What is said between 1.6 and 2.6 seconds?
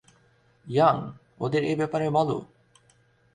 এ ব্যাপারে বলো।